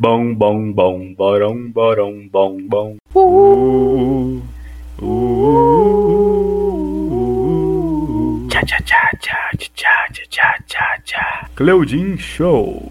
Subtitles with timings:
[0.00, 2.96] Bom, bom, bom, borão, borão, bom, bom.
[3.14, 4.40] Uh,
[4.98, 5.06] uh,
[7.82, 11.48] uh, tchá, tchá, tchá, tchá, tchá, tchá, tchá, tchá.
[11.54, 12.90] Cleudin Show.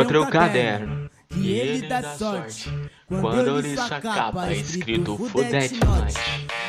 [0.00, 2.72] Encontrei o caderno e ele dá sorte
[3.06, 5.78] quando eu li sua capa escrito Fudete.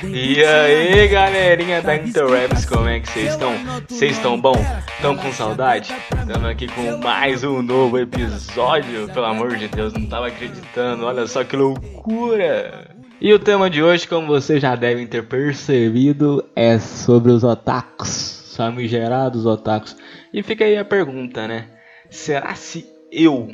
[0.03, 3.53] E aí galerinha da Interraps, como é que vocês estão?
[3.88, 4.55] Vocês estão bom?
[4.98, 5.94] Estão com saudade?
[6.20, 11.25] Estamos aqui com mais um novo episódio, pelo amor de Deus, não tava acreditando, olha
[11.25, 12.94] só que loucura!
[13.22, 18.53] E o tema de hoje, como vocês já devem ter percebido, é sobre os otakus,
[18.58, 19.95] famigerados otakus.
[20.34, 21.70] E fica aí a pergunta, né?
[22.09, 23.50] Será se eu,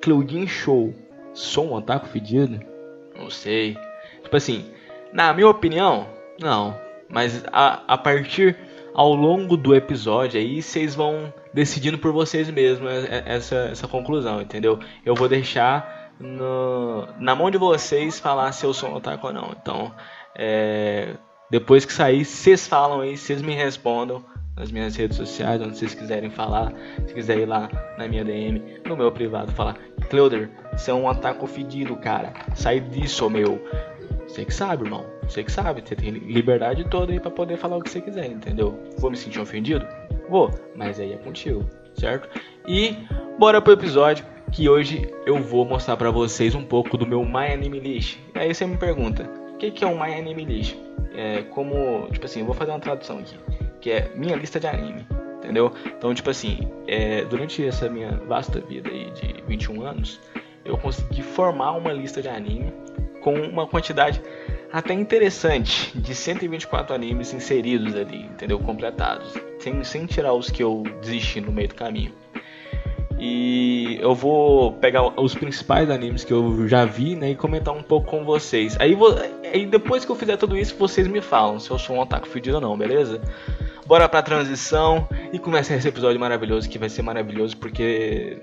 [0.00, 0.94] Claudinho Show,
[1.34, 2.60] sou um otaku fedido?
[3.16, 3.76] Não sei.
[4.22, 4.70] Tipo assim,
[5.12, 6.06] na minha opinião,
[6.40, 6.78] não.
[7.08, 8.56] Mas a, a partir
[8.94, 12.90] ao longo do episódio aí, vocês vão decidindo por vocês mesmos
[13.26, 14.78] essa, essa conclusão, entendeu?
[15.04, 19.32] Eu vou deixar no, na mão de vocês falar se eu sou um otaku ou
[19.32, 19.54] não.
[19.60, 19.92] Então,
[20.36, 21.16] é,
[21.50, 24.24] depois que sair, vocês falam aí, vocês me respondam
[24.56, 26.72] nas minhas redes sociais, onde vocês quiserem falar.
[27.06, 29.76] Se quiser ir lá na minha DM, no meu privado, falar:
[30.08, 32.32] Cleuder, você é um ataco fedido, cara.
[32.54, 33.60] Sai disso, meu.
[34.26, 35.04] Você que sabe, irmão.
[35.22, 35.82] Você que sabe.
[35.84, 38.78] Você tem liberdade toda aí pra poder falar o que você quiser, entendeu?
[38.98, 39.86] Vou me sentir ofendido?
[40.28, 42.28] Vou, mas aí é contigo, certo?
[42.68, 42.96] E
[43.38, 47.52] bora pro episódio que hoje eu vou mostrar pra vocês um pouco do meu My
[47.52, 48.18] Anime List.
[48.34, 50.76] E aí você me pergunta: o que, que é um My Anime List?
[51.12, 53.36] É como, tipo assim, eu vou fazer uma tradução aqui
[53.80, 55.06] que é minha lista de anime,
[55.38, 55.72] entendeu?
[55.86, 60.20] Então, tipo assim, é, durante essa minha vasta vida aí de 21 anos,
[60.64, 62.72] eu consegui formar uma lista de anime
[63.20, 64.22] com uma quantidade
[64.72, 68.58] até interessante de 124 animes inseridos ali, entendeu?
[68.58, 72.12] Completados, sem, sem tirar os que eu desisti no meio do caminho.
[73.18, 77.82] E eu vou pegar os principais animes que eu já vi, né, e comentar um
[77.82, 78.76] pouco com vocês.
[78.80, 79.14] Aí, vou,
[79.52, 82.26] aí depois que eu fizer tudo isso, vocês me falam se eu sou um otaku
[82.26, 83.20] fedido ou não, beleza?
[83.90, 88.40] Bora pra transição e começa esse episódio maravilhoso que vai ser maravilhoso porque.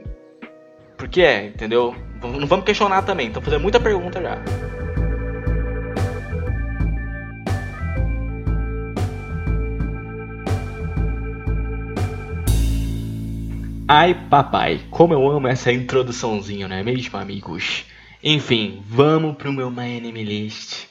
[0.97, 1.95] Porque é, entendeu?
[2.21, 4.37] Não vamos questionar também, então fazendo muita pergunta já.
[13.87, 17.85] Ai papai, como eu amo essa introduçãozinha, não é mesmo, amigos?
[18.21, 20.86] Enfim, vamos pro meu My Anime List.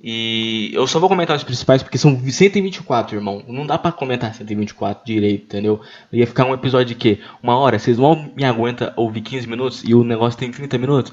[0.00, 3.42] E eu só vou comentar os principais porque são 124, irmão.
[3.48, 5.80] Não dá para comentar 124 direito, entendeu?
[6.12, 7.20] Ia ficar um episódio de quê?
[7.42, 7.78] Uma hora?
[7.78, 11.12] Vocês não me aguentam ouvir 15 minutos e o negócio tem 30 minutos?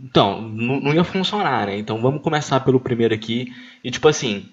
[0.00, 1.78] Então, não ia funcionar, né?
[1.78, 3.52] Então vamos começar pelo primeiro aqui.
[3.84, 4.48] E tipo assim,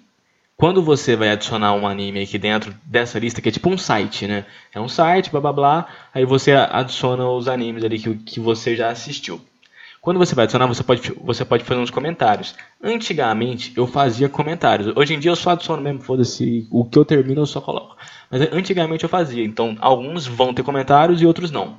[0.56, 4.26] quando você vai adicionar um anime aqui dentro dessa lista, que é tipo um site,
[4.26, 4.44] né?
[4.74, 5.86] É um site, blá blá blá.
[6.14, 9.40] Aí você adiciona os animes ali que, que você já assistiu.
[10.00, 12.54] Quando você vai adicionar, você pode, você pode fazer uns comentários.
[12.82, 14.96] Antigamente eu fazia comentários.
[14.96, 16.66] Hoje em dia eu só adiciono mesmo, foda-se.
[16.70, 17.96] O que eu termino eu só coloco.
[18.30, 19.44] Mas antigamente eu fazia.
[19.44, 21.78] Então alguns vão ter comentários e outros não.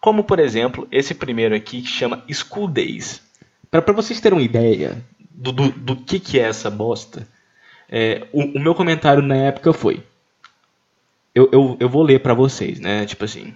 [0.00, 3.22] Como por exemplo, esse primeiro aqui que chama School Days.
[3.70, 7.26] Para vocês terem uma ideia do, do, do, que, que é essa bosta,
[7.88, 10.02] é, o, o, meu comentário na época foi.
[11.34, 13.06] Eu, eu, eu vou ler para vocês, né?
[13.06, 13.54] Tipo assim.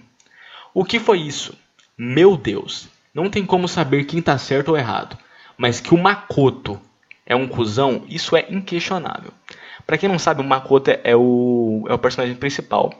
[0.73, 1.57] O que foi isso?
[1.97, 5.17] Meu Deus, não tem como saber quem tá certo ou errado.
[5.57, 6.79] Mas que o Makoto
[7.25, 9.31] é um cuzão, isso é inquestionável.
[9.87, 12.93] Para quem não sabe, o Makoto é o, é o personagem principal.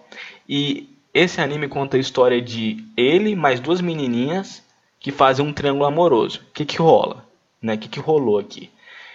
[0.50, 4.64] E esse anime conta a história de ele mais duas menininhas
[5.00, 6.40] que fazem um triângulo amoroso.
[6.50, 7.24] O que que rola?
[7.62, 7.76] Né?
[7.76, 8.72] O que que rolou aqui?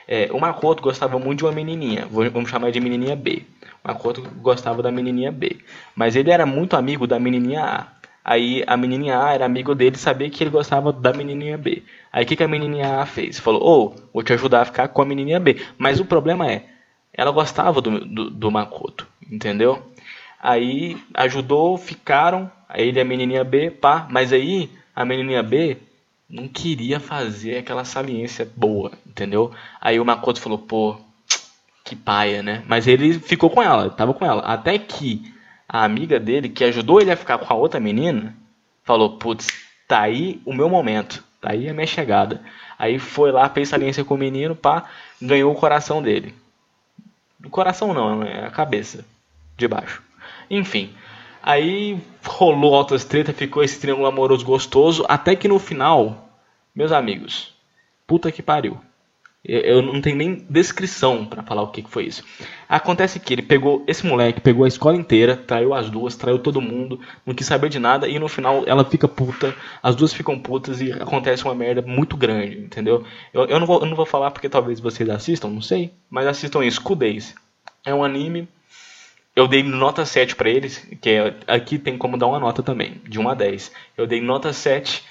[0.06, 3.42] É, o Makoto gostava muito de uma menininha, vamos chamar de menininha B.
[3.82, 5.56] O Makoto gostava da menininha B.
[5.96, 8.01] Mas ele era muito amigo da menininha A.
[8.24, 11.82] Aí a menininha A era amigo dele sabia que ele gostava da menininha B.
[12.12, 13.38] Aí o que, que a menininha A fez?
[13.38, 15.60] Falou, ô, oh, vou te ajudar a ficar com a menininha B.
[15.76, 16.66] Mas o problema é,
[17.12, 19.82] ela gostava do, do, do Makoto, entendeu?
[20.40, 24.06] Aí ajudou, ficaram, ele e a menininha B, pá.
[24.08, 25.78] Mas aí a menininha B
[26.28, 29.52] não queria fazer aquela saliência boa, entendeu?
[29.80, 30.96] Aí o Makoto falou, pô,
[31.84, 32.62] que paia, né?
[32.66, 34.42] Mas ele ficou com ela, tava com ela.
[34.42, 35.32] Até que
[35.72, 38.36] a amiga dele, que ajudou ele a ficar com a outra menina,
[38.84, 39.48] falou: Putz,
[39.88, 42.42] tá aí o meu momento, tá aí a minha chegada.
[42.78, 44.84] Aí foi lá, fez saliência com o menino, pá,
[45.20, 46.34] ganhou o coração dele.
[47.40, 49.06] Do coração não, é a cabeça.
[49.56, 50.02] De baixo.
[50.50, 50.92] Enfim.
[51.42, 56.28] Aí rolou altas treta, ficou esse triângulo amoroso gostoso, até que no final,
[56.74, 57.52] meus amigos,
[58.06, 58.78] puta que pariu.
[59.44, 62.24] Eu não tenho nem descrição para falar o que foi isso.
[62.68, 66.60] Acontece que ele pegou esse moleque, pegou a escola inteira, traiu as duas, traiu todo
[66.60, 69.52] mundo, não quis saber de nada e no final ela fica puta,
[69.82, 73.04] as duas ficam putas e acontece uma merda muito grande, entendeu?
[73.34, 76.26] Eu, eu, não, vou, eu não vou falar porque talvez vocês assistam, não sei, mas
[76.28, 77.34] assistam isso, Days.
[77.84, 78.46] É um anime,
[79.34, 83.00] eu dei nota 7 para eles, que é, aqui tem como dar uma nota também,
[83.08, 83.72] de 1 a 10.
[83.96, 85.02] Eu dei nota 7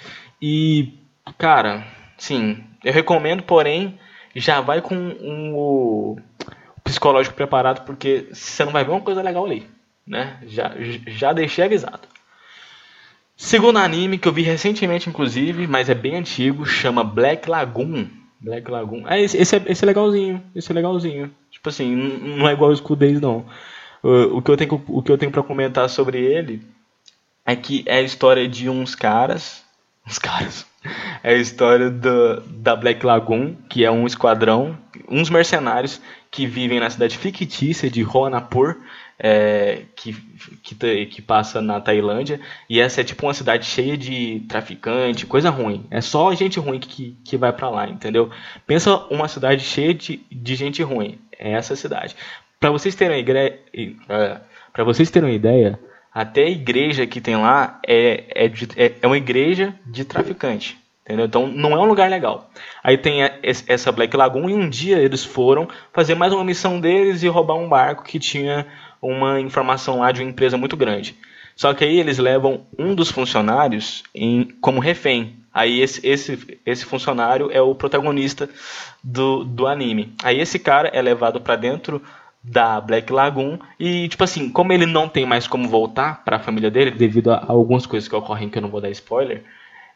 [0.41, 0.93] e,
[1.37, 1.85] cara,
[2.17, 3.99] sim, eu recomendo, porém
[4.35, 6.19] já vai com um, o
[6.83, 9.67] psicológico preparado, porque você não vai ver uma coisa legal ali.
[10.05, 10.37] Né?
[10.47, 10.73] Já,
[11.07, 12.07] já deixei avisado.
[13.35, 18.07] Segundo anime que eu vi recentemente, inclusive, mas é bem antigo, chama Black Lagoon.
[18.39, 19.07] Black Lagoon.
[19.07, 20.43] É, esse, esse, é, esse é legalzinho.
[20.55, 21.31] Esse é legalzinho.
[21.49, 23.45] Tipo assim, não é igual o Escudez, não.
[24.03, 26.61] O, o que eu tenho, o que eu tenho para comentar sobre ele
[27.45, 29.63] é que é a história de uns caras.
[30.07, 30.65] Uns caras.
[31.23, 36.01] É a história do, da Black Lagoon, que é um esquadrão, uns mercenários
[36.31, 38.77] que vivem na cidade fictícia de Ronapur,
[39.19, 40.13] é, que,
[40.63, 42.39] que, que, passa na Tailândia.
[42.67, 45.85] E essa é tipo uma cidade cheia de traficante, coisa ruim.
[45.91, 48.31] É só gente ruim que, que vai para lá, entendeu?
[48.65, 51.19] Pensa uma cidade cheia de, de gente ruim.
[51.37, 52.15] É essa cidade.
[52.59, 54.41] Para vocês terem uma é,
[54.73, 55.79] para vocês terem uma ideia,
[56.13, 60.77] até a igreja que tem lá é, é, de, é, é uma igreja de traficante.
[61.03, 61.25] Entendeu?
[61.25, 62.49] Então não é um lugar legal.
[62.83, 67.23] Aí tem essa Black Lagoon e um dia eles foram fazer mais uma missão deles
[67.23, 68.67] e roubar um barco que tinha
[69.01, 71.17] uma informação lá de uma empresa muito grande.
[71.55, 75.35] Só que aí eles levam um dos funcionários em, como refém.
[75.53, 78.49] Aí esse, esse, esse funcionário é o protagonista
[79.03, 80.13] do, do anime.
[80.23, 82.01] Aí esse cara é levado para dentro
[82.43, 86.39] da Black Lagoon e tipo assim, como ele não tem mais como voltar para a
[86.39, 89.43] família dele devido a algumas coisas que ocorrem que eu não vou dar spoiler,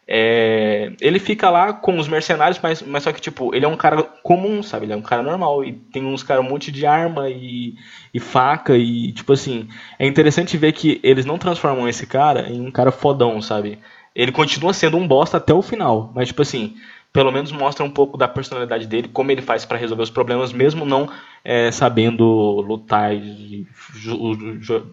[0.08, 3.76] é, ele fica lá com os mercenários, mas, mas só que, tipo, ele é um
[3.76, 4.86] cara comum, sabe?
[4.86, 5.64] Ele é um cara normal.
[5.64, 7.76] E tem uns caras um monte de arma e,
[8.14, 8.78] e faca.
[8.78, 9.68] E, tipo assim,
[9.98, 13.80] é interessante ver que eles não transformam esse cara em um cara fodão, sabe?
[14.14, 16.12] Ele continua sendo um bosta até o final.
[16.14, 16.76] Mas, tipo assim,
[17.16, 20.52] pelo menos mostra um pouco da personalidade dele, como ele faz para resolver os problemas,
[20.52, 21.10] mesmo não
[21.46, 22.26] é, sabendo
[22.60, 23.66] lutar e,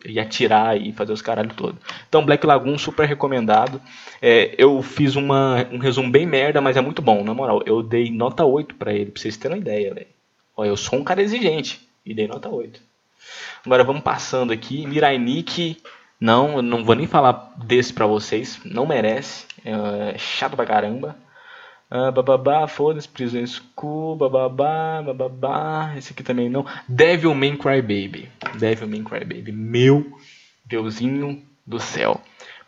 [0.06, 1.76] e, atirar e fazer os caralho todo.
[2.08, 3.82] Então, Black Lagoon, super recomendado.
[4.22, 7.60] É, eu fiz uma, um resumo bem merda, mas é muito bom, na moral.
[7.66, 10.06] Eu dei nota 8 para ele, pra vocês terem uma ideia, velho.
[10.58, 12.80] Eu sou um cara exigente e dei nota 8.
[13.66, 14.86] Agora vamos passando aqui.
[14.86, 15.76] Mirai Nikki.
[16.20, 18.60] Não, eu não vou nem falar desse pra vocês.
[18.64, 19.44] Não merece.
[19.64, 21.16] É chato pra caramba.
[21.93, 25.93] Uh, bababá, foda-se, Prison School, bababá, bababá.
[25.94, 26.65] Esse aqui também não.
[26.89, 28.31] Devil May Cry Baby.
[28.59, 29.53] Devil May Cry Baby.
[29.53, 30.19] Meu
[30.65, 32.19] Deusinho do céu.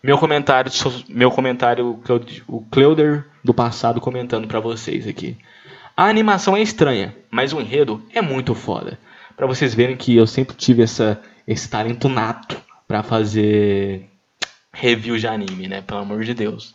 [0.02, 0.70] Meu comentário,
[1.08, 1.98] meu comentário,
[2.46, 5.38] o Cleuder do passado comentando para vocês aqui.
[5.96, 8.98] A animação é estranha, mas o enredo é muito foda.
[9.34, 11.18] Para vocês verem que eu sempre tive essa,
[11.48, 14.04] esse talento nato para fazer
[14.70, 15.80] review de anime, né?
[15.80, 16.74] Pelo amor de Deus.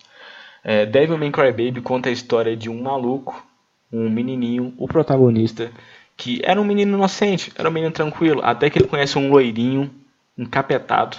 [0.64, 3.46] É, Devil May Cry Baby conta a história de um maluco,
[3.92, 5.72] um menininho, o protagonista,
[6.16, 9.90] que era um menino inocente, era um menino tranquilo, até que ele conhece um loirinho
[10.38, 11.18] encapetado,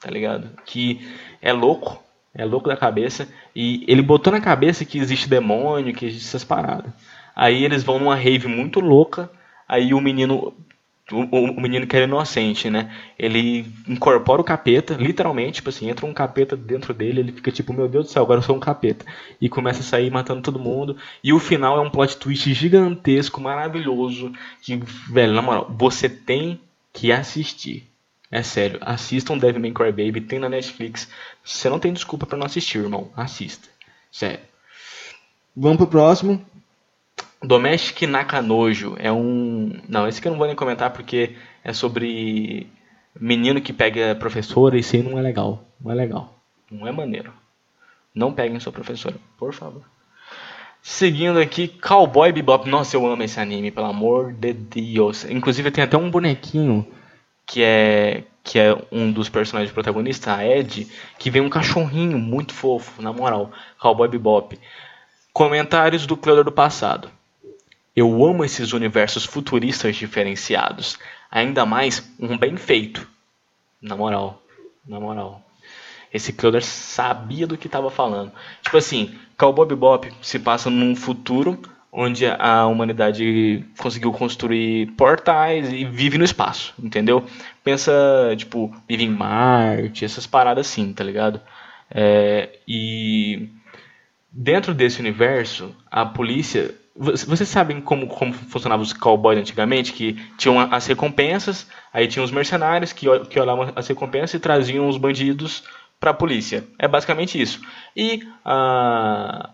[0.00, 0.50] tá ligado?
[0.64, 1.06] Que
[1.42, 2.02] é louco,
[2.34, 6.44] é louco da cabeça, e ele botou na cabeça que existe demônio, que existe essas
[6.44, 6.90] paradas.
[7.36, 9.30] Aí eles vão numa rave muito louca,
[9.68, 10.54] aí o menino
[11.10, 12.94] o, o, menino que era inocente, né?
[13.18, 17.72] Ele incorpora o capeta, literalmente, tipo assim, entra um capeta dentro dele, ele fica tipo,
[17.72, 19.04] meu Deus do céu, agora eu sou um capeta.
[19.40, 20.96] E começa a sair matando todo mundo.
[21.22, 24.32] E o final é um plot twist gigantesco, maravilhoso.
[24.62, 26.60] Que, velho, na moral, você tem
[26.92, 27.88] que assistir.
[28.30, 31.08] É sério, assistam Devil May Cry Baby, tem na Netflix.
[31.44, 33.10] Você não tem desculpa para não assistir, irmão.
[33.16, 33.68] Assista.
[34.12, 34.40] Sério.
[35.56, 36.44] Vamos pro próximo.
[37.42, 39.80] Domestic Nakanojo é um.
[39.88, 42.66] Não, esse que eu não vou nem comentar porque é sobre
[43.18, 45.64] menino que pega professora e isso aí não é legal.
[45.80, 46.34] Não é legal.
[46.70, 47.32] Não é maneiro.
[48.14, 49.82] Não peguem sua professora, por favor.
[50.82, 52.68] Seguindo aqui, Cowboy Bebop.
[52.68, 55.24] Nossa, eu amo esse anime, pelo amor de Deus.
[55.24, 56.86] Inclusive tem até um bonequinho
[57.46, 62.54] que é que é um dos personagens protagonistas, a Ed, que vem um cachorrinho muito
[62.54, 63.50] fofo, na moral.
[63.78, 64.58] Cowboy Bebop.
[65.32, 67.10] Comentários do Cleudor do passado.
[67.94, 70.98] Eu amo esses universos futuristas diferenciados.
[71.30, 73.06] Ainda mais um bem feito.
[73.80, 74.42] Na moral.
[74.86, 75.42] Na moral.
[76.12, 78.32] Esse Cloder sabia do que estava falando.
[78.62, 81.60] Tipo assim, Cowboy Bebop se passa num futuro
[81.92, 87.24] onde a humanidade conseguiu construir portais e vive no espaço, entendeu?
[87.64, 87.92] Pensa,
[88.36, 91.40] tipo, vive em Marte, essas paradas assim, tá ligado?
[91.90, 93.48] É, e
[94.30, 96.74] dentro desse universo, a polícia.
[97.02, 99.94] Vocês sabem como, como funcionavam os cowboys antigamente?
[99.94, 104.86] Que tinham as recompensas, aí tinham os mercenários que, que olhavam as recompensas e traziam
[104.86, 105.64] os bandidos
[105.98, 106.62] para a polícia.
[106.78, 107.58] É basicamente isso.
[107.96, 109.48] E a,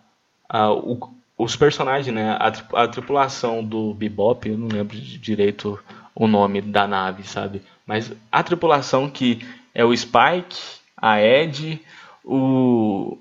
[0.49, 5.79] a, o, os personagens, né, a, a tripulação do Bebop, eu não lembro direito
[6.17, 7.63] o nome da nave, sabe?
[7.87, 11.81] Mas a tripulação que é o Spike, a Ed,
[12.25, 13.17] o.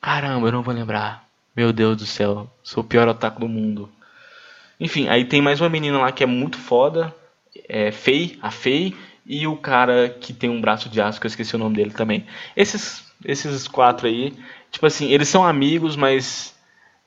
[0.00, 1.22] Caramba, eu não vou lembrar.
[1.54, 3.88] Meu Deus do céu, sou o pior otaku do mundo.
[4.80, 7.14] Enfim, aí tem mais uma menina lá que é muito foda,
[7.68, 8.94] é Fei, a Fei,
[9.24, 11.90] e o cara que tem um braço de aço, que eu esqueci o nome dele
[11.90, 12.26] também.
[12.56, 14.32] Esses, esses quatro aí,
[14.70, 16.54] tipo assim, eles são amigos, mas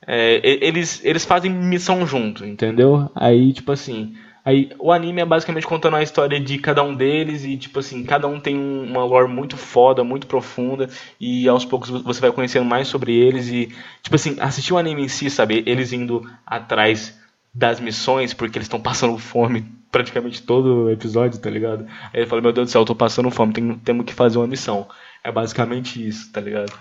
[0.08, 3.10] é, eles, eles fazem missão junto, entendeu?
[3.16, 4.16] Aí, tipo assim.
[4.46, 8.04] Aí, o anime é basicamente contando a história de cada um deles e, tipo assim,
[8.04, 10.88] cada um tem uma lore muito foda, muito profunda
[11.20, 13.74] e aos poucos você vai conhecendo mais sobre eles e,
[14.04, 15.64] tipo assim, assistir o anime em si, sabe?
[15.66, 17.20] Eles indo atrás
[17.52, 21.88] das missões porque eles estão passando fome praticamente todo episódio, tá ligado?
[22.14, 24.38] Aí ele fala, meu Deus do céu, eu tô passando fome, tem, temos que fazer
[24.38, 24.88] uma missão.
[25.24, 26.72] É basicamente isso, tá ligado?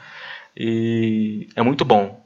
[0.54, 2.23] E é muito bom.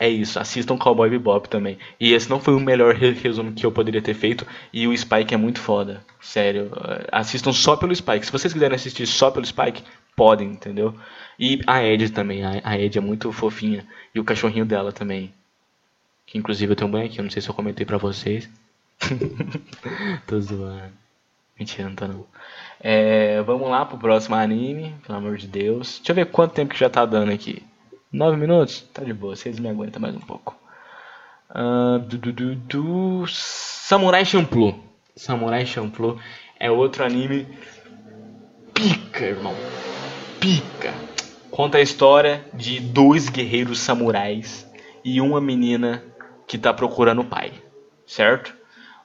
[0.00, 1.76] É isso, assistam Cowboy Bebop também.
[2.00, 4.46] E esse não foi o melhor resumo que eu poderia ter feito.
[4.72, 6.02] E o Spike é muito foda.
[6.18, 6.70] Sério.
[7.12, 8.24] Assistam só pelo Spike.
[8.24, 9.84] Se vocês quiserem assistir só pelo Spike,
[10.16, 10.94] podem, entendeu?
[11.38, 12.42] E a Ed também.
[12.42, 13.86] A Ed é muito fofinha.
[14.14, 15.34] E o cachorrinho dela também.
[16.24, 17.24] Que inclusive eu tenho um bonequinho.
[17.24, 18.48] Não sei se eu comentei pra vocês.
[20.26, 20.94] tô zoando.
[21.58, 22.26] Mentira, não tô não.
[22.80, 24.94] É, vamos lá pro próximo anime.
[25.06, 25.98] Pelo amor de Deus.
[25.98, 27.62] Deixa eu ver quanto tempo que já tá dando aqui.
[28.12, 28.80] 9 minutos?
[28.92, 30.56] Tá de boa, vocês me aguentam mais um pouco.
[31.48, 34.74] Uh, du, du, du, du, Samurai Champloo.
[35.14, 36.18] Samurai Champloo
[36.58, 37.46] é outro anime
[38.74, 39.54] pica, irmão.
[40.40, 40.92] Pica.
[41.52, 44.68] Conta a história de dois guerreiros samurais
[45.04, 46.02] e uma menina
[46.48, 47.52] que tá procurando o pai,
[48.04, 48.56] certo?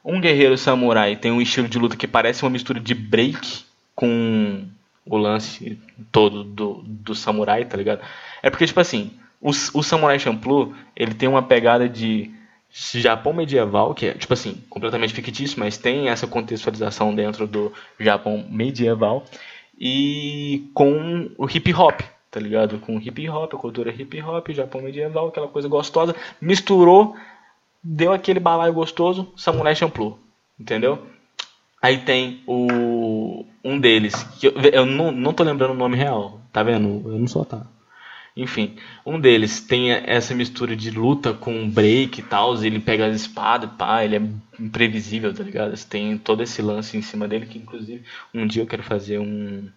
[0.04, 4.68] Um guerreiro samurai tem um estilo de luta que parece uma mistura de break com
[5.06, 5.80] o lance
[6.12, 8.02] todo do, do samurai, tá ligado?
[8.42, 12.32] É porque, tipo assim, o, o Samurai Champloo, ele tem uma pegada de
[12.72, 18.46] Japão medieval, que é, tipo assim, completamente fictício, mas tem essa contextualização dentro do Japão
[18.50, 19.24] medieval,
[19.80, 22.80] e com o hip hop, tá ligado?
[22.80, 27.16] Com hip hop, a cultura hip hop, Japão medieval, aquela coisa gostosa, misturou,
[27.84, 30.20] deu aquele balaio gostoso, Samurai Champloo,
[30.60, 31.06] entendeu?
[31.86, 36.42] Aí tem o um deles, que eu, eu não, não tô lembrando o nome real,
[36.52, 37.08] tá vendo?
[37.08, 37.64] Eu não sou tá.
[38.36, 38.76] Enfim,
[39.06, 43.70] um deles tem essa mistura de luta com break e tal, ele pega as espadas,
[43.78, 44.22] pá, ele é
[44.60, 45.78] imprevisível, tá ligado?
[45.86, 49.70] Tem todo esse lance em cima dele, que inclusive um dia eu quero fazer um,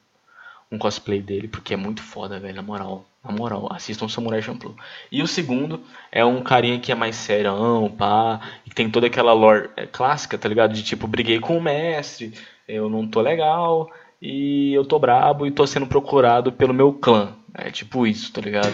[0.72, 3.06] um cosplay dele, porque é muito foda, velho, na moral.
[3.28, 4.74] Na moral, assistam Samurai Champloo.
[5.12, 9.34] E o segundo é um carinha que é mais serão, pá, e tem toda aquela
[9.34, 10.72] lore é, clássica, tá ligado?
[10.72, 12.32] De tipo, briguei com o mestre,
[12.66, 17.34] eu não tô legal, e eu tô brabo e tô sendo procurado pelo meu clã.
[17.52, 18.72] É tipo isso, tá ligado?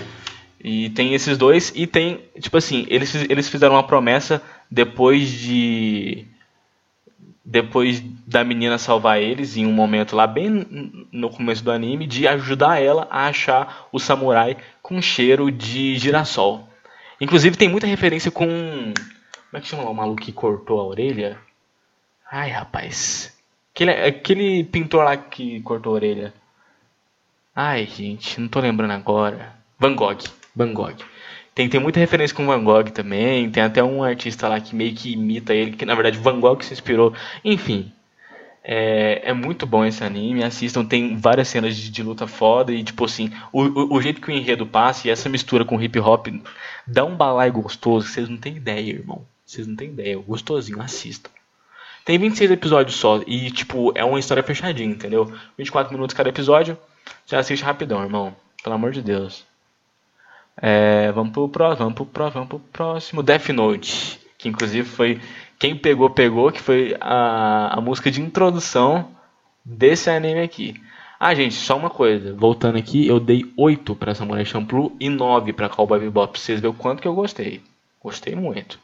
[0.62, 6.26] E tem esses dois, e tem, tipo assim, eles, eles fizeram uma promessa depois de.
[7.44, 12.26] Depois da menina salvar eles, em um momento lá, bem no começo do anime, de
[12.26, 16.66] ajudar ela a achar o samurai com cheiro de girassol.
[17.20, 18.46] Inclusive tem muita referência com.
[18.46, 18.94] Como
[19.54, 21.38] é que chama o maluco que cortou a orelha?
[22.30, 23.36] Ai, rapaz.
[23.74, 26.34] Aquele, aquele pintor lá que cortou a orelha.
[27.54, 29.54] Ai, gente, não tô lembrando agora.
[29.78, 30.18] Van Gogh.
[30.56, 30.96] Van Gogh.
[31.54, 33.48] Tem, tem muita referência com Van Gogh também.
[33.50, 36.60] Tem até um artista lá que meio que imita ele, que na verdade Van Gogh
[36.62, 37.14] se inspirou.
[37.44, 37.92] Enfim.
[38.66, 42.82] É, é muito bom esse anime, assistam, tem várias cenas de, de luta foda e
[42.82, 45.98] tipo assim, o, o, o, jeito que o enredo passa e essa mistura com hip
[46.00, 46.28] hop
[46.86, 49.26] dá um balai gostoso, vocês não têm ideia, irmão.
[49.44, 51.30] Vocês não têm ideia, gostosinho, assistam.
[52.06, 55.30] Tem 26 episódios só e tipo, é uma história fechadinha, entendeu?
[55.58, 56.78] 24 minutos cada episódio.
[57.26, 58.34] Já assiste rapidão, irmão.
[58.62, 59.44] Pelo amor de Deus.
[60.56, 63.22] É, vamos pro próximo, vamos pro próximo, vamos pro próximo.
[63.22, 64.20] Death Note.
[64.38, 65.20] Que inclusive foi.
[65.58, 69.08] Quem pegou, pegou, que foi a, a música de introdução
[69.64, 70.74] desse anime aqui.
[71.18, 72.34] Ah, gente, só uma coisa.
[72.34, 76.32] Voltando aqui, eu dei 8 pra Samurai Champloo e 9 pra Cowboy Bebop.
[76.32, 77.62] Pra vocês verem o quanto que eu gostei.
[78.02, 78.78] Gostei muito.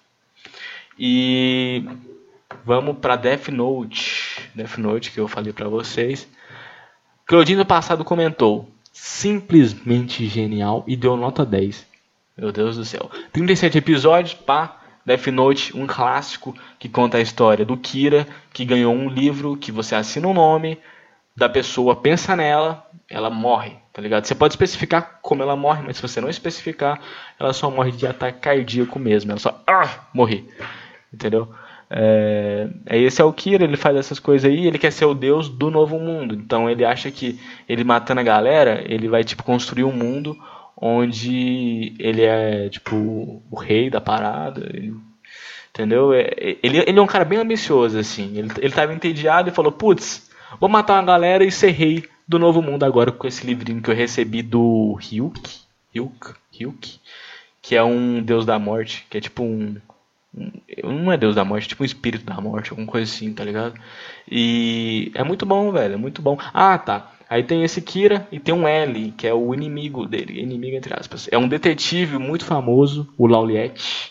[0.98, 1.84] E
[2.64, 4.50] vamos pra Death Note.
[4.54, 6.26] Death Note que eu falei pra vocês.
[7.26, 11.86] Claudinho no passado comentou: simplesmente genial e deu nota 10.
[12.36, 13.10] Meu Deus do céu.
[13.32, 14.76] 37 episódios, pá.
[15.04, 19.72] Death Note, um clássico que conta a história do Kira, que ganhou um livro que
[19.72, 20.78] você assina o um nome
[21.34, 24.26] da pessoa, pensa nela, ela morre, tá ligado?
[24.26, 27.00] Você pode especificar como ela morre, mas se você não especificar,
[27.38, 29.32] ela só morre de ataque cardíaco mesmo.
[29.32, 30.46] Ela só ah, morre.
[31.12, 31.52] Entendeu?
[31.92, 35.48] É, esse é o Kira, ele faz essas coisas aí, ele quer ser o deus
[35.48, 36.34] do novo mundo.
[36.34, 40.38] Então ele acha que ele matando a galera, ele vai tipo construir um mundo
[40.76, 44.60] onde ele é tipo o rei da parada.
[44.72, 44.94] Ele,
[45.70, 46.12] entendeu?
[46.12, 48.38] É, ele, ele é um cara bem ambicioso, assim.
[48.38, 50.30] Ele, ele tava entediado e falou: Putz,
[50.60, 53.90] vou matar uma galera e ser rei do novo mundo agora com esse livrinho que
[53.90, 55.40] eu recebi do Hyuk.
[55.94, 56.34] Hyuk?
[56.56, 57.00] Hyuk?
[57.60, 59.76] Que é um deus da morte, que é tipo um
[60.32, 63.44] não é Deus da morte, é tipo um espírito da morte, alguma coisa assim, tá
[63.44, 63.74] ligado?
[64.30, 66.38] E é muito bom, velho, é muito bom.
[66.54, 67.12] Ah, tá.
[67.28, 70.92] Aí tem esse Kira e tem um L, que é o inimigo dele, inimigo entre
[70.98, 71.28] aspas.
[71.30, 74.10] É um detetive muito famoso, o Lauliette.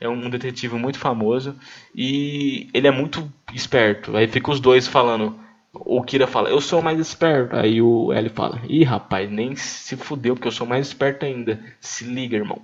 [0.00, 1.56] É um detetive muito famoso
[1.94, 4.16] e ele é muito esperto.
[4.16, 5.38] Aí fica os dois falando.
[5.72, 7.56] O Kira fala, eu sou mais esperto.
[7.56, 11.62] Aí o L fala, ih rapaz, nem se fudeu, porque eu sou mais esperto ainda.
[11.80, 12.60] Se liga, irmão.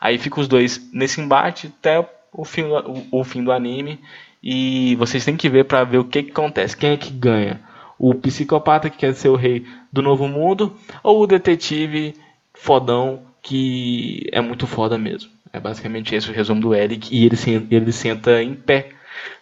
[0.00, 2.02] Aí fica os dois nesse embate até
[2.34, 4.00] o fim, o, o fim do anime.
[4.42, 6.76] E vocês têm que ver para ver o que, que acontece.
[6.76, 7.62] Quem é que ganha?
[7.98, 12.14] O psicopata que quer ser o rei do novo mundo ou o detetive
[12.52, 15.30] fodão que é muito foda mesmo.
[15.52, 17.14] É basicamente esse o resumo do Eric.
[17.14, 17.36] E ele,
[17.70, 18.90] ele senta em pé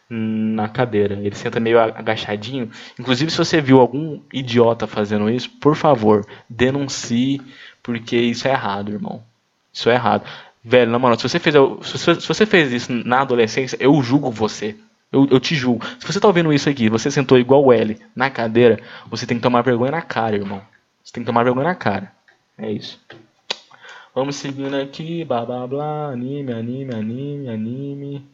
[0.08, 1.14] na cadeira.
[1.14, 2.70] Ele senta meio agachadinho.
[2.98, 7.40] Inclusive, se você viu algum idiota fazendo isso, por favor, denuncie,
[7.82, 9.22] porque isso é errado, irmão.
[9.72, 10.24] Isso é errado.
[10.64, 14.76] Velho, na moral, se você fez, se você fez isso na adolescência, eu julgo você.
[15.10, 15.84] Eu, eu te julgo.
[15.98, 19.36] Se você tá ouvindo isso aqui, você sentou igual o L na cadeira, você tem
[19.36, 20.62] que tomar vergonha na cara, irmão.
[21.02, 22.12] Você tem que tomar vergonha na cara.
[22.56, 22.98] É isso.
[24.14, 28.26] Vamos seguindo aqui, blá blá blá, anime, anime, anime, anime.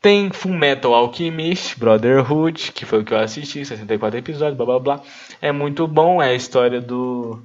[0.00, 4.78] Tem Full Metal Alchemist, Brotherhood, que foi o que eu assisti, 64 episódios, blá blá
[4.78, 5.02] blá.
[5.42, 7.42] É muito bom, é a história do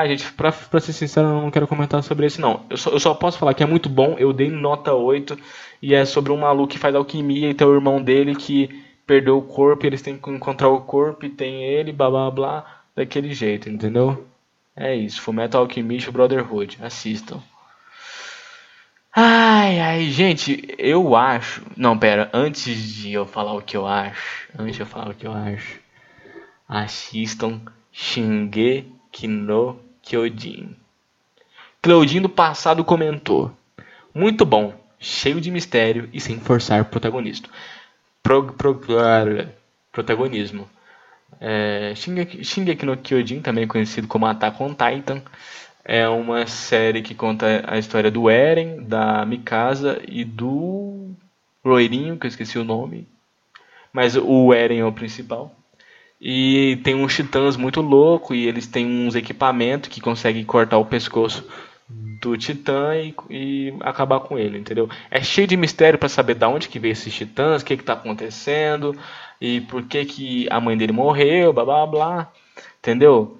[0.00, 2.64] ah, gente, pra, pra ser sincero, eu não quero comentar sobre esse, não.
[2.70, 5.38] Eu só, eu só posso falar que é muito bom, eu dei nota 8,
[5.82, 9.38] e é sobre um maluco que faz alquimia e tem o irmão dele que perdeu
[9.38, 13.34] o corpo, eles têm que encontrar o corpo, e tem ele, blá blá blá, daquele
[13.34, 14.26] jeito, entendeu?
[14.74, 17.42] É isso, Fullmetal Alchemist Brotherhood, assistam.
[19.14, 21.62] Ai, ai, gente, eu acho...
[21.76, 25.14] Não, pera, antes de eu falar o que eu acho, antes de eu falar o
[25.14, 25.80] que eu acho,
[26.68, 27.60] assistam
[27.92, 30.74] Shingeki Kino Kyojin.
[31.80, 33.52] Claudinho do passado comentou:
[34.12, 37.48] Muito bom, cheio de mistério e sem forçar protagonista.
[38.20, 38.80] Pro, pro,
[39.92, 40.68] protagonismo.
[41.40, 45.22] É, Shingeki, Shingeki no Kyojin, também conhecido como Attack on Titan,
[45.84, 51.12] é uma série que conta a história do Eren, da Mikasa e do
[51.64, 53.06] loirinho, que eu esqueci o nome.
[53.92, 55.54] Mas o Eren é o principal.
[56.20, 60.84] E tem uns titãs muito louco e eles têm uns equipamentos que conseguem cortar o
[60.84, 61.48] pescoço
[62.20, 64.88] do titã e, e acabar com ele, entendeu?
[65.10, 67.82] É cheio de mistério para saber da onde que veio esses titãs, o que que
[67.82, 68.94] tá acontecendo
[69.40, 72.32] e por que que a mãe dele morreu, blá blá blá,
[72.78, 73.38] entendeu?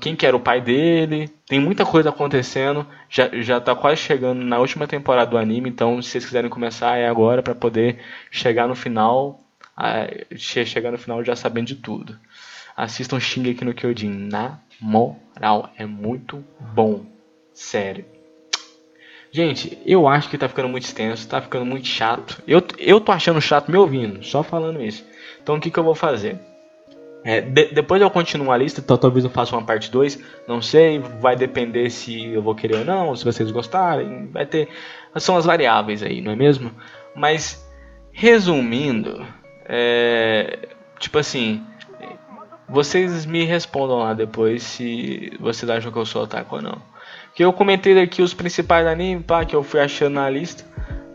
[0.00, 1.28] Quem que era o pai dele?
[1.46, 2.86] Tem muita coisa acontecendo.
[3.08, 6.96] Já já tá quase chegando na última temporada do anime, então se vocês quiserem começar
[6.96, 7.98] é agora para poder
[8.30, 9.45] chegar no final
[10.36, 12.18] chegar no final já sabendo de tudo.
[12.76, 17.06] Assistam Shingeki no Kyojin, na moral, é muito bom,
[17.52, 18.04] sério.
[19.30, 22.42] Gente, eu acho que tá ficando muito extenso, tá ficando muito chato.
[22.46, 25.04] Eu, eu tô achando chato me ouvindo, só falando isso.
[25.42, 26.38] Então o que, que eu vou fazer?
[27.24, 30.62] É, de, depois eu continuo a lista, então talvez eu faça uma parte 2, não
[30.62, 34.68] sei, vai depender se eu vou querer ou não, se vocês gostarem, vai ter.
[35.16, 36.70] São as variáveis aí, não é mesmo?
[37.16, 37.66] Mas,
[38.12, 39.26] resumindo,
[39.68, 41.62] é, tipo assim,
[42.68, 46.82] vocês me respondam lá depois se vocês acham que eu sou otaku ou não.
[47.34, 50.64] Que eu comentei aqui os principais animes, pá, que eu fui achando na lista.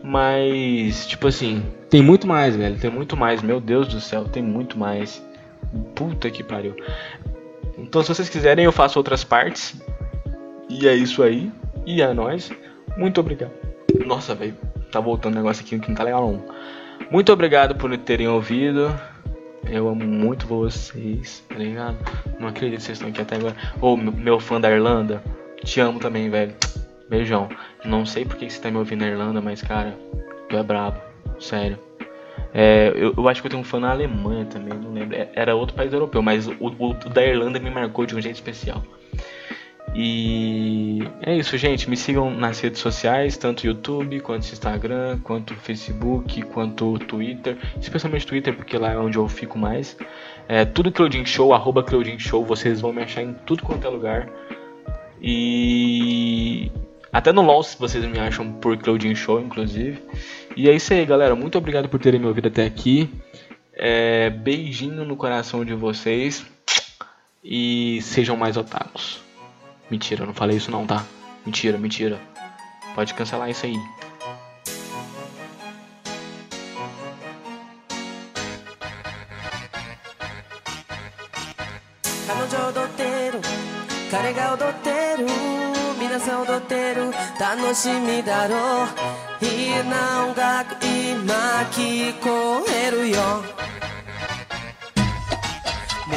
[0.02, 2.78] Mas, tipo assim, tem muito mais, velho.
[2.78, 3.42] Tem muito mais.
[3.42, 5.24] Meu Deus do céu, tem muito mais.
[5.94, 6.74] Puta que pariu.
[7.76, 9.80] Então, se vocês quiserem, eu faço outras partes.
[10.68, 11.50] E é isso aí.
[11.84, 12.50] E é nóis.
[12.96, 13.52] Muito obrigado.
[14.06, 14.54] Nossa, velho.
[14.90, 16.44] Tá voltando um negócio aqui que não tá legal não.
[17.10, 18.92] Muito obrigado por terem ouvido.
[19.70, 21.96] Eu amo muito vocês, tá ligado?
[22.38, 23.56] Não acredito que vocês estão aqui até agora.
[23.80, 25.22] Ô, oh, meu fã da Irlanda,
[25.64, 26.54] te amo também, velho.
[27.08, 27.48] Beijão.
[27.84, 29.96] Não sei porque você tá me ouvindo na Irlanda, mas cara,
[30.48, 31.00] tu é brabo.
[31.38, 31.78] Sério.
[32.54, 35.16] É, eu, eu, acho que eu tenho um fã na Alemanha também, não lembro.
[35.16, 38.36] É, era outro país europeu, mas o, o da Irlanda me marcou de um jeito
[38.36, 38.82] especial.
[39.94, 41.88] E é isso, gente.
[41.88, 47.58] Me sigam nas redes sociais, tanto YouTube, quanto Instagram, quanto Facebook, quanto Twitter.
[47.80, 49.96] Especialmente Twitter, porque lá é onde eu fico mais.
[50.48, 53.90] É, tudo Claudin Show, arroba Claudin Show, vocês vão me achar em tudo quanto é
[53.90, 54.28] lugar.
[55.20, 56.70] E
[57.12, 60.02] até no LOL vocês me acham por Claudin Show, inclusive.
[60.56, 61.36] E é isso aí, galera.
[61.36, 63.10] Muito obrigado por terem me ouvido até aqui.
[63.74, 66.44] É, beijinho no coração de vocês.
[67.44, 69.20] E sejam mais otakus.
[69.92, 71.04] Mentira, eu não falei isso não, tá?
[71.44, 72.18] Mentira, mentira.
[72.94, 73.76] Pode cancelar isso aí.
[84.12, 84.34] 彼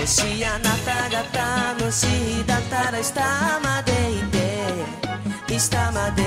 [0.05, 1.23] もしあなたが
[1.79, 2.05] 楽し
[2.41, 4.21] いだったら下までい
[5.47, 6.21] て下まで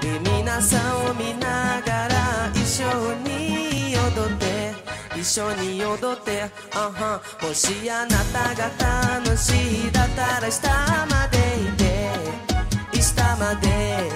[0.00, 4.74] で皆さんを見ながら一緒に踊って
[5.16, 10.68] 一緒に踊ってあはもしあなたが楽しいだったら下
[11.08, 14.10] までいて下まで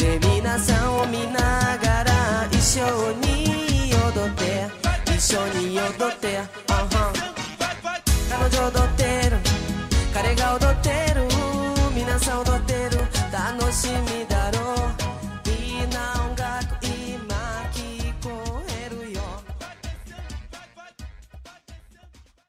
[0.00, 4.66] で皆さんを見ながら一緒に踊って
[5.14, 6.64] 一緒に踊って
[8.36, 9.36] 彼女踊ってる
[10.12, 11.22] 彼が踊ってる。
[11.94, 12.98] 皆さん踊ってる。
[13.30, 14.43] 楽しみだ。